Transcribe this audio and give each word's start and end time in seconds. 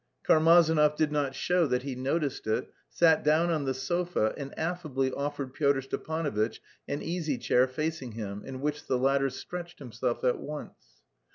Karmazinov 0.27 0.95
did 0.95 1.11
not 1.11 1.35
show 1.35 1.67
that 1.67 1.83
he 1.83 1.93
noticed 1.93 2.47
it, 2.47 2.73
sat 2.89 3.23
down 3.23 3.51
on 3.51 3.65
the 3.65 3.73
sofa, 3.75 4.33
and 4.35 4.51
affably 4.57 5.11
offered 5.11 5.53
Pyotr 5.53 5.81
Stepanovitch 5.83 6.59
an 6.87 7.03
easy 7.03 7.37
chair 7.37 7.67
facing 7.67 8.13
him, 8.13 8.43
in 8.43 8.61
which 8.61 8.87
the 8.87 8.97
latter 8.97 9.29
stretched 9.29 9.77
himself 9.77 10.23
at 10.23 10.39
once. 10.39 11.03